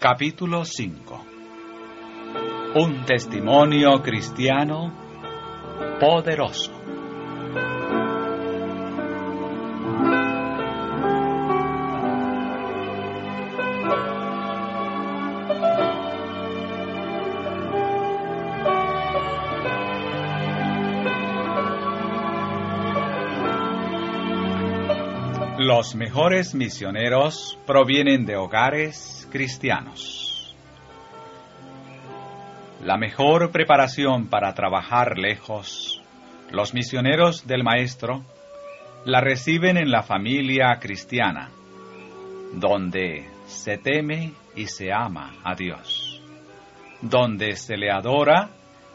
[0.00, 1.20] Capítulo 5
[2.76, 4.90] Un testimonio cristiano
[6.00, 6.79] poderoso.
[25.80, 30.54] Los mejores misioneros provienen de hogares cristianos.
[32.84, 36.02] La mejor preparación para trabajar lejos,
[36.50, 38.22] los misioneros del Maestro
[39.06, 41.48] la reciben en la familia cristiana,
[42.52, 46.20] donde se teme y se ama a Dios,
[47.00, 48.50] donde se le adora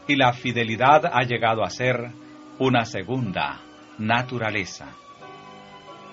[0.06, 2.12] y la fidelidad ha llegado a ser
[2.60, 3.58] una segunda
[3.98, 4.86] naturaleza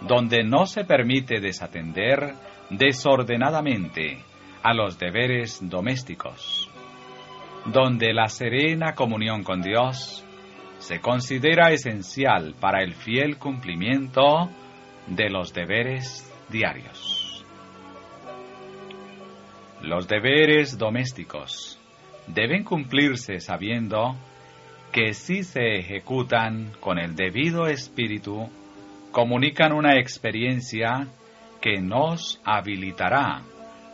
[0.07, 2.35] donde no se permite desatender
[2.69, 4.19] desordenadamente
[4.61, 6.69] a los deberes domésticos,
[7.65, 10.25] donde la serena comunión con Dios
[10.79, 14.49] se considera esencial para el fiel cumplimiento
[15.07, 17.45] de los deberes diarios.
[19.81, 21.79] Los deberes domésticos
[22.27, 24.15] deben cumplirse sabiendo
[24.91, 28.49] que si se ejecutan con el debido espíritu
[29.13, 31.07] comunican una experiencia
[31.61, 33.43] que nos habilitará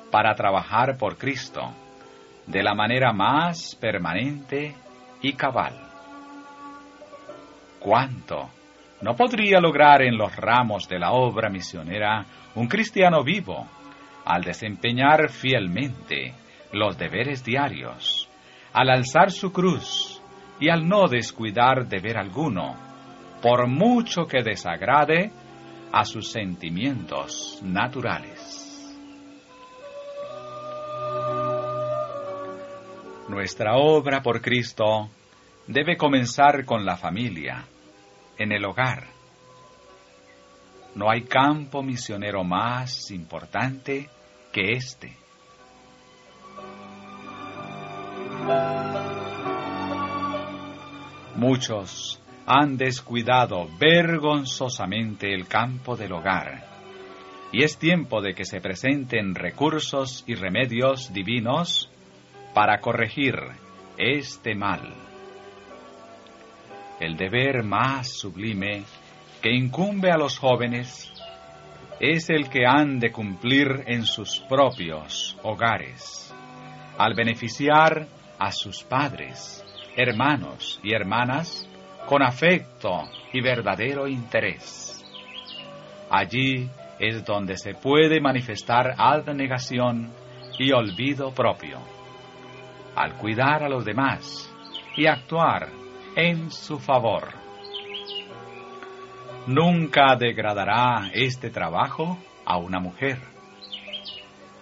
[0.09, 1.73] para trabajar por Cristo
[2.47, 4.73] de la manera más permanente
[5.21, 5.73] y cabal.
[7.81, 8.49] ¿Cuánto
[9.01, 12.25] no podría lograr en los ramos de la obra misionera
[12.55, 13.67] un cristiano vivo
[14.23, 16.33] al desempeñar fielmente
[16.71, 18.29] los deberes diarios,
[18.71, 20.21] al alzar su cruz
[20.61, 22.88] y al no descuidar deber alguno
[23.41, 25.31] por mucho que desagrade
[25.91, 28.55] a sus sentimientos naturales.
[33.27, 35.09] Nuestra obra por Cristo
[35.67, 37.65] debe comenzar con la familia,
[38.37, 39.05] en el hogar.
[40.95, 44.09] No hay campo misionero más importante
[44.51, 45.15] que este.
[51.35, 52.19] Muchos
[52.51, 56.65] han descuidado vergonzosamente el campo del hogar.
[57.51, 61.91] Y es tiempo de que se presenten recursos y remedios divinos
[62.55, 63.35] para corregir
[63.99, 64.81] este mal.
[66.99, 68.83] El deber más sublime
[69.43, 71.13] que incumbe a los jóvenes
[71.99, 76.33] es el que han de cumplir en sus propios hogares,
[76.97, 78.07] al beneficiar
[78.39, 79.63] a sus padres,
[79.95, 81.68] hermanos y hermanas
[82.09, 85.05] con afecto y verdadero interés.
[86.09, 90.11] Allí es donde se puede manifestar abnegación
[90.57, 91.77] y olvido propio,
[92.95, 94.51] al cuidar a los demás
[94.97, 95.69] y actuar
[96.15, 97.27] en su favor.
[99.45, 103.19] Nunca degradará este trabajo a una mujer.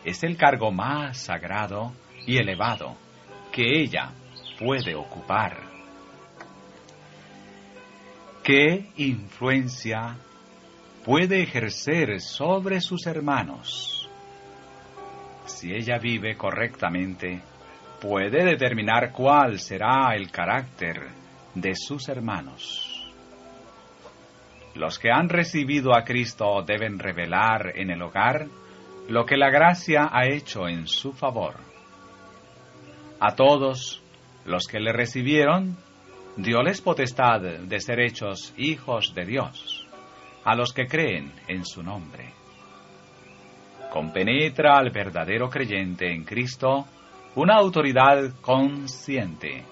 [0.03, 1.93] Es el cargo más sagrado
[2.25, 2.97] y elevado
[3.53, 4.09] que ella
[4.59, 5.66] puede ocupar.
[8.47, 10.15] ¿Qué influencia
[11.03, 14.09] puede ejercer sobre sus hermanos?
[15.43, 17.41] Si ella vive correctamente,
[17.99, 21.09] puede determinar cuál será el carácter
[21.55, 23.11] de sus hermanos.
[24.75, 28.47] Los que han recibido a Cristo deben revelar en el hogar
[29.09, 31.55] lo que la gracia ha hecho en su favor.
[33.19, 34.01] A todos
[34.45, 35.75] los que le recibieron,
[36.37, 39.87] Dioles potestad de ser hechos hijos de Dios,
[40.43, 42.31] a los que creen en su nombre.
[43.91, 46.85] Compenetra al verdadero creyente en Cristo
[47.33, 49.63] una autoridad consciente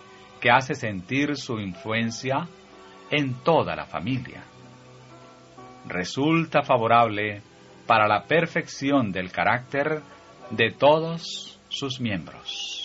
[0.41, 2.47] que hace sentir su influencia
[3.11, 4.43] en toda la familia.
[5.87, 7.43] Resulta favorable
[7.85, 10.01] para la perfección del carácter
[10.49, 12.84] de todos sus miembros.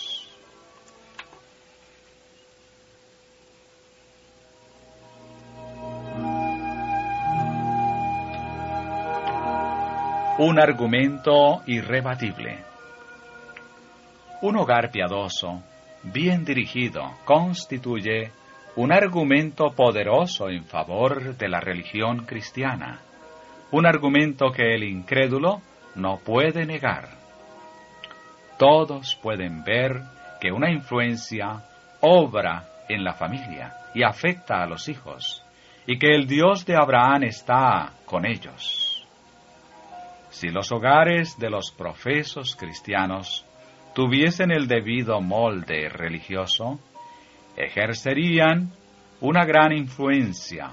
[10.42, 12.64] Un argumento irrebatible.
[14.40, 15.62] Un hogar piadoso,
[16.02, 18.30] bien dirigido, constituye
[18.76, 23.00] un argumento poderoso en favor de la religión cristiana,
[23.70, 25.60] un argumento que el incrédulo
[25.96, 27.10] no puede negar.
[28.56, 30.00] Todos pueden ver
[30.40, 31.62] que una influencia
[32.00, 35.44] obra en la familia y afecta a los hijos,
[35.86, 38.89] y que el Dios de Abraham está con ellos.
[40.30, 43.44] Si los hogares de los profesos cristianos
[43.94, 46.78] tuviesen el debido molde religioso,
[47.56, 48.70] ejercerían
[49.20, 50.70] una gran influencia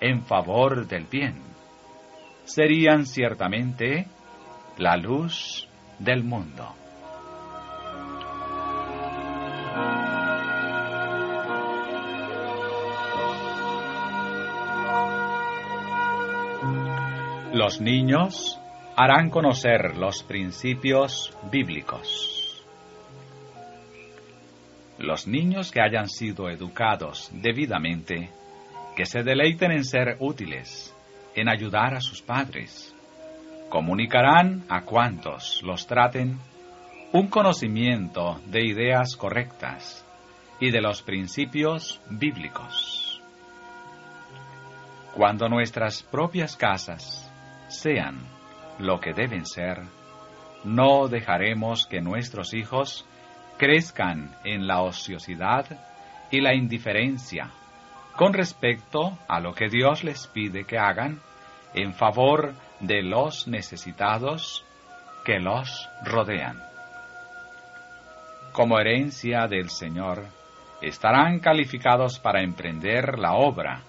[0.00, 1.34] en favor del bien.
[2.44, 4.06] Serían ciertamente
[4.78, 5.68] la luz
[5.98, 6.74] del mundo.
[17.52, 18.58] Los niños
[18.96, 22.64] harán conocer los principios bíblicos.
[24.98, 28.30] Los niños que hayan sido educados debidamente,
[28.94, 30.94] que se deleiten en ser útiles,
[31.34, 32.94] en ayudar a sus padres,
[33.68, 36.38] comunicarán a cuantos los traten
[37.12, 40.06] un conocimiento de ideas correctas
[40.60, 43.20] y de los principios bíblicos.
[45.14, 47.28] Cuando nuestras propias casas
[47.68, 48.20] sean
[48.78, 49.82] lo que deben ser,
[50.64, 53.06] no dejaremos que nuestros hijos
[53.58, 55.66] crezcan en la ociosidad
[56.30, 57.50] y la indiferencia
[58.16, 61.20] con respecto a lo que Dios les pide que hagan
[61.74, 64.64] en favor de los necesitados
[65.24, 66.62] que los rodean.
[68.52, 70.24] Como herencia del Señor,
[70.80, 73.82] estarán calificados para emprender la obra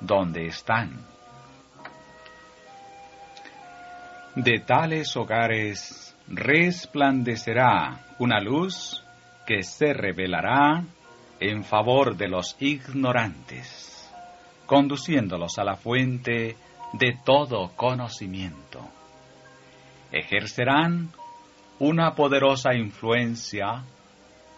[0.00, 1.06] donde están
[4.36, 9.02] De tales hogares resplandecerá una luz
[9.44, 10.84] que se revelará
[11.40, 14.08] en favor de los ignorantes,
[14.66, 16.56] conduciéndolos a la fuente
[16.92, 18.88] de todo conocimiento.
[20.12, 21.10] Ejercerán
[21.80, 23.82] una poderosa influencia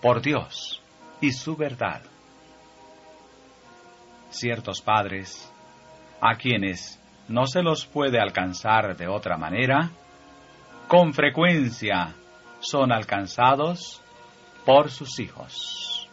[0.02, 0.82] por Dios
[1.22, 2.02] y su verdad.
[4.28, 5.50] Ciertos padres,
[6.20, 7.01] a quienes
[7.32, 9.90] no se los puede alcanzar de otra manera,
[10.86, 12.14] con frecuencia
[12.60, 14.02] son alcanzados
[14.66, 16.10] por sus hijos.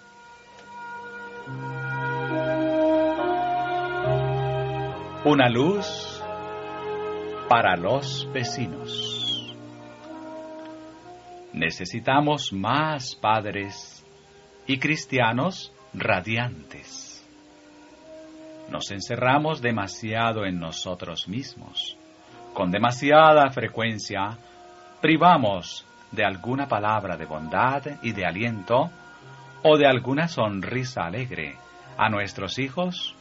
[5.26, 6.24] Una luz
[7.50, 9.54] para los vecinos.
[11.52, 14.06] Necesitamos más padres
[14.66, 17.09] y cristianos radiantes
[18.70, 21.98] nos encerramos demasiado en nosotros mismos.
[22.54, 24.38] Con demasiada frecuencia
[25.02, 28.90] privamos de alguna palabra de bondad y de aliento
[29.64, 31.56] o de alguna sonrisa alegre
[31.98, 33.16] a nuestros hijos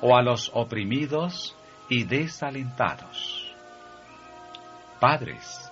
[0.00, 1.56] o a los oprimidos
[1.88, 3.54] y desalentados.
[5.00, 5.70] Padres,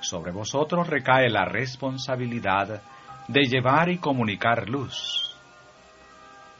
[0.00, 2.80] sobre vosotros recae la responsabilidad
[3.26, 5.27] de llevar y comunicar luz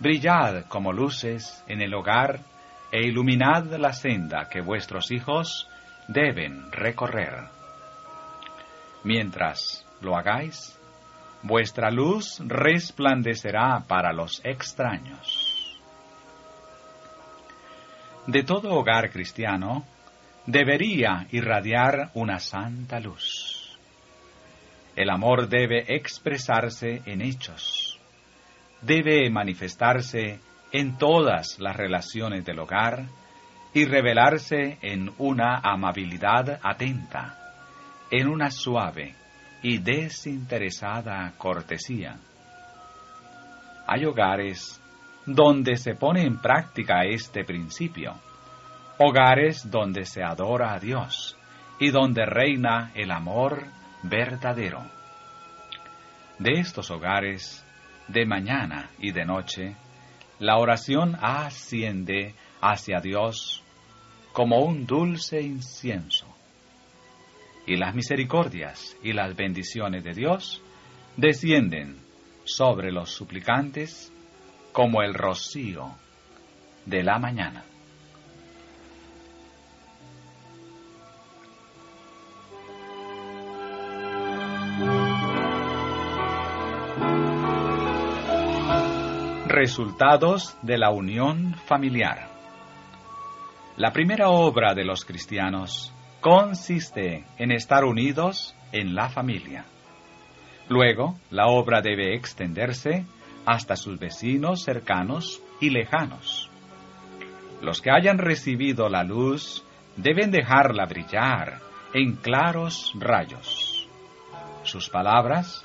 [0.01, 2.39] Brillad como luces en el hogar
[2.93, 5.69] e iluminad la senda que vuestros hijos
[6.07, 7.49] deben recorrer.
[9.03, 10.79] Mientras lo hagáis,
[11.43, 15.81] vuestra luz resplandecerá para los extraños.
[18.29, 19.85] De todo hogar cristiano
[20.47, 23.77] debería irradiar una santa luz.
[24.95, 27.88] El amor debe expresarse en hechos
[28.83, 30.41] debe manifestarse
[30.73, 33.07] en todas las relaciones del hogar
[33.75, 37.37] y revelarse en una amabilidad atenta,
[38.11, 39.15] en una suave
[39.63, 42.17] y desinteresada cortesía.
[43.87, 44.81] Hay hogares
[45.27, 48.15] donde se pone en práctica este principio,
[48.99, 51.37] hogares donde se adora a Dios
[51.79, 53.65] y donde reina el amor
[54.03, 54.83] verdadero.
[56.39, 57.65] De estos hogares
[58.09, 59.77] de mañana y de noche,
[60.39, 63.63] la oración asciende hacia Dios
[64.33, 66.27] como un dulce incienso.
[67.67, 70.63] Y las misericordias y las bendiciones de Dios
[71.17, 71.99] descienden
[72.45, 74.13] sobre los suplicantes
[74.73, 75.97] como el rocío
[76.87, 77.65] de la mañana.
[89.51, 92.29] Resultados de la unión familiar.
[93.79, 95.91] La primera obra de los cristianos
[96.21, 99.65] consiste en estar unidos en la familia.
[100.69, 103.07] Luego, la obra debe extenderse
[103.47, 106.51] hasta sus vecinos cercanos y lejanos.
[107.63, 109.65] Los que hayan recibido la luz
[109.97, 111.61] deben dejarla brillar
[111.95, 113.89] en claros rayos.
[114.63, 115.65] Sus palabras,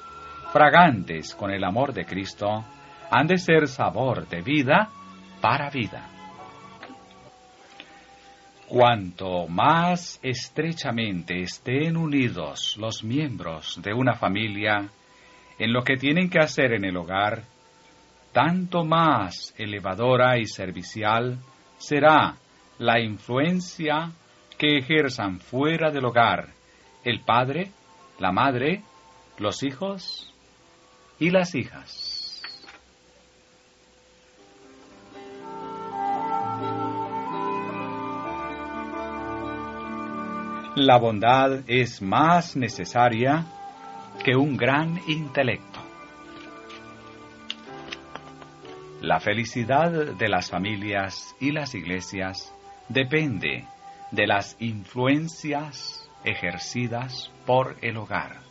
[0.53, 2.63] fragantes con el amor de Cristo,
[3.15, 4.89] han de ser sabor de vida
[5.39, 6.09] para vida.
[8.67, 14.89] Cuanto más estrechamente estén unidos los miembros de una familia,
[15.59, 17.43] en lo que tienen que hacer en el hogar,
[18.31, 21.37] tanto más elevadora y servicial
[21.77, 22.35] será
[22.79, 24.09] la influencia
[24.57, 26.49] que ejerzan fuera del hogar
[27.03, 27.69] el padre,
[28.17, 28.81] la madre,
[29.37, 30.33] los hijos
[31.19, 32.12] y las hijas.
[40.75, 43.45] La bondad es más necesaria
[44.23, 45.79] que un gran intelecto.
[49.01, 52.51] La felicidad de las familias y las iglesias
[52.89, 53.65] depende
[54.11, 58.43] de las influencias ejercidas por el hogar,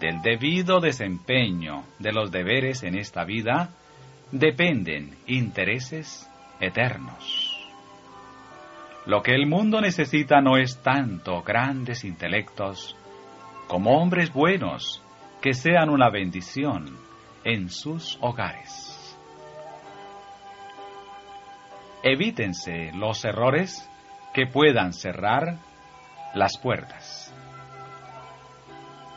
[0.00, 3.70] del debido desempeño de los deberes en esta vida
[4.30, 6.28] dependen intereses
[6.60, 7.45] eternos.
[9.06, 12.96] Lo que el mundo necesita no es tanto grandes intelectos
[13.68, 15.00] como hombres buenos
[15.40, 16.98] que sean una bendición
[17.44, 19.16] en sus hogares.
[22.02, 23.88] Evítense los errores
[24.34, 25.58] que puedan cerrar
[26.34, 27.32] las puertas.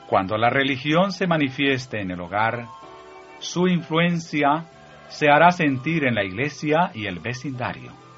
[0.07, 2.67] Cuando la religión se manifieste en el hogar,
[3.39, 4.65] su influencia
[5.07, 8.08] se hará sentir en la iglesia y el vecindario.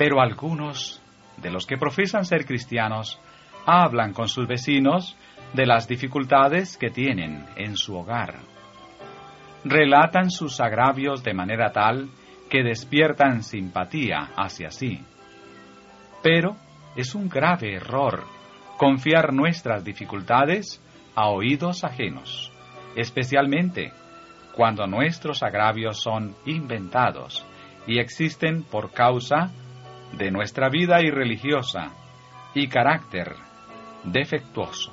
[0.00, 1.02] Pero algunos
[1.36, 3.20] de los que profesan ser cristianos
[3.66, 5.14] hablan con sus vecinos
[5.52, 8.36] de las dificultades que tienen en su hogar.
[9.62, 12.08] Relatan sus agravios de manera tal
[12.48, 15.04] que despiertan simpatía hacia sí.
[16.22, 16.56] Pero
[16.96, 18.24] es un grave error
[18.78, 20.82] confiar nuestras dificultades
[21.14, 22.50] a oídos ajenos,
[22.96, 23.92] especialmente
[24.56, 27.44] cuando nuestros agravios son inventados
[27.86, 29.50] y existen por causa
[30.12, 31.92] de nuestra vida irreligiosa
[32.54, 33.34] y carácter
[34.04, 34.92] defectuoso.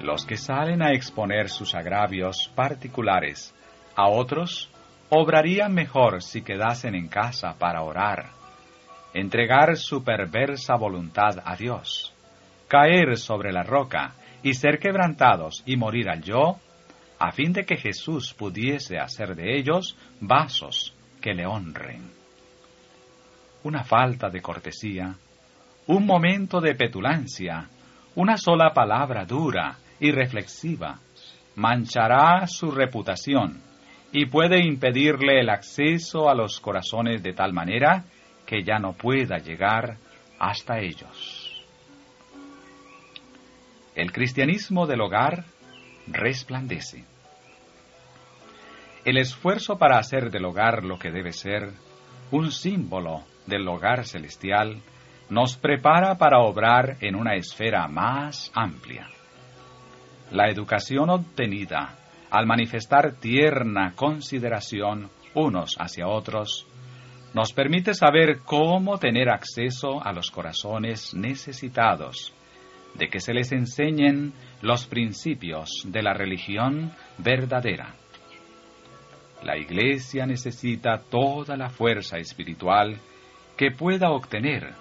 [0.00, 3.54] Los que salen a exponer sus agravios particulares
[3.96, 4.70] a otros
[5.08, 8.30] obrarían mejor si quedasen en casa para orar,
[9.14, 12.14] entregar su perversa voluntad a Dios,
[12.68, 16.56] caer sobre la roca y ser quebrantados y morir al yo,
[17.18, 22.25] a fin de que Jesús pudiese hacer de ellos vasos que le honren
[23.66, 25.12] una falta de cortesía,
[25.88, 27.68] un momento de petulancia,
[28.14, 31.00] una sola palabra dura y reflexiva,
[31.56, 33.60] manchará su reputación
[34.12, 38.04] y puede impedirle el acceso a los corazones de tal manera
[38.46, 39.96] que ya no pueda llegar
[40.38, 41.64] hasta ellos.
[43.96, 45.44] El cristianismo del hogar
[46.06, 47.04] resplandece.
[49.04, 51.72] El esfuerzo para hacer del hogar lo que debe ser,
[52.30, 54.80] un símbolo del hogar celestial
[55.28, 59.08] nos prepara para obrar en una esfera más amplia.
[60.30, 61.96] La educación obtenida
[62.30, 66.66] al manifestar tierna consideración unos hacia otros,
[67.34, 72.32] nos permite saber cómo tener acceso a los corazones necesitados,
[72.94, 77.94] de que se les enseñen los principios de la religión verdadera.
[79.42, 82.98] La Iglesia necesita toda la fuerza espiritual
[83.56, 84.74] que pueda obtener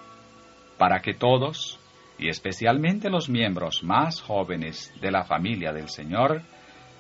[0.77, 1.79] para que todos,
[2.17, 6.41] y especialmente los miembros más jóvenes de la familia del Señor,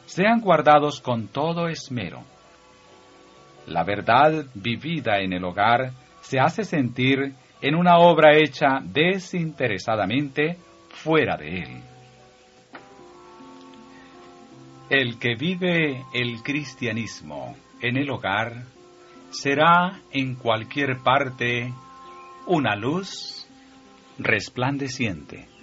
[0.05, 2.23] sean guardados con todo esmero.
[3.67, 5.91] La verdad vivida en el hogar
[6.21, 10.57] se hace sentir en una obra hecha desinteresadamente
[10.89, 11.81] fuera de él.
[14.89, 18.74] El que vive el cristianismo en el hogar
[19.41, 21.73] será en cualquier parte
[22.47, 23.47] una luz
[24.17, 25.54] resplandeciente.